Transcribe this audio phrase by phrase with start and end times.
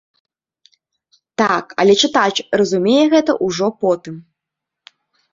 [1.41, 4.15] Так, але чытач разумее гэта ўжо потым.